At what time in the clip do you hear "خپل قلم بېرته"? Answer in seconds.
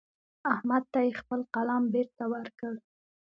1.21-2.23